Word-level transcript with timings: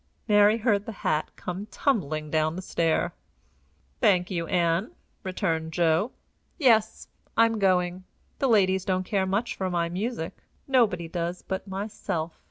Mary 0.27 0.57
heard 0.57 0.87
the 0.87 0.91
hat 1.05 1.29
come 1.35 1.67
tumbling 1.67 2.31
down 2.31 2.55
the 2.55 2.61
stair. 2.63 3.13
"Thank 3.99 4.31
you, 4.31 4.47
Ann," 4.47 4.93
returned 5.21 5.73
Joe. 5.73 6.11
"Yes, 6.57 7.07
I'm 7.37 7.59
going. 7.59 8.05
The 8.39 8.47
ladies 8.49 8.83
don't 8.83 9.03
care 9.03 9.27
much 9.27 9.55
for 9.55 9.69
my 9.69 9.89
music. 9.89 10.35
Nobody 10.67 11.07
does 11.07 11.43
but 11.43 11.67
myself. 11.67 12.31